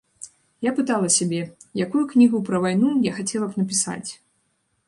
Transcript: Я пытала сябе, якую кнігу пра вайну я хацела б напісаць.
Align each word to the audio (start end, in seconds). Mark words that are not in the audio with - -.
Я 0.67 0.71
пытала 0.79 1.11
сябе, 1.17 1.41
якую 1.85 2.03
кнігу 2.13 2.43
пра 2.47 2.63
вайну 2.67 2.89
я 3.09 3.15
хацела 3.19 3.45
б 3.51 3.63
напісаць. 3.63 4.11